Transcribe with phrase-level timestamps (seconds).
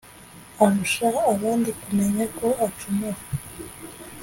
[0.65, 3.19] arusha abandi kumenya ko acumura.